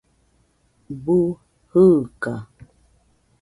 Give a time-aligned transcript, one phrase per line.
[1.03, 1.17] Bu
[1.69, 2.33] jɨɨka